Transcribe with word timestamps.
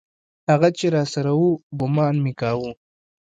هغه 0.49 0.69
چې 0.77 0.85
راسره 0.95 1.31
و 1.41 1.45
ګومان 1.79 2.15
مې 2.23 2.33
کاوه. 2.39 2.71